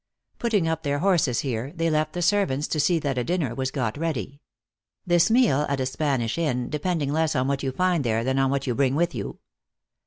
[0.39, 3.69] Putting up their horses here, they left the servants to see that a dinner was
[3.69, 4.41] got ready;
[5.05, 8.49] this meal, at a Spanish inn, depending less on what you find there than on
[8.49, 9.37] what you bring with yon.